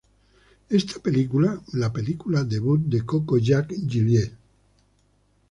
Esta 0.71 0.99
película 0.99 1.61
la 1.73 1.93
película 1.93 2.43
debut 2.43 2.81
de 2.81 3.05
Coco 3.05 3.37
Jack 3.37 3.69
Gillies. 3.87 4.31